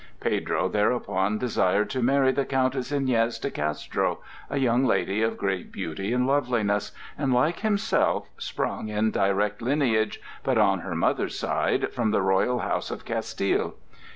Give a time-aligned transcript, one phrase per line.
[0.19, 4.17] Pedro thereupon desired to marry the countess Iñez de Castro,
[4.49, 10.19] a young lady of great beauty and loveliness, and, like himself, sprung in direct lineage,
[10.41, 13.75] but on her mother's side, from the royal house of Castile.